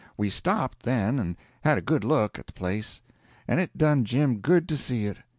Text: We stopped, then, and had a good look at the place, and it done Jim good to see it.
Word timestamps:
We 0.17 0.31
stopped, 0.31 0.79
then, 0.81 1.19
and 1.19 1.37
had 1.63 1.77
a 1.77 1.81
good 1.83 2.03
look 2.03 2.39
at 2.39 2.47
the 2.47 2.53
place, 2.53 3.03
and 3.47 3.59
it 3.59 3.77
done 3.77 4.03
Jim 4.03 4.37
good 4.39 4.67
to 4.69 4.75
see 4.75 5.05
it. 5.05 5.17